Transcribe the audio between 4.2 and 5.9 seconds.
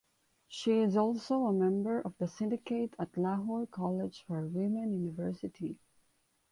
for Women University.